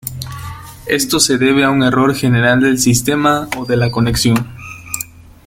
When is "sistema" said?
2.79-3.47